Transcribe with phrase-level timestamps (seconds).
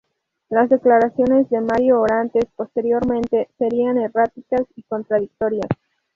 [0.49, 5.67] Las declaraciones de Mario Orantes, posteriormente, serían erráticas y contradictorias.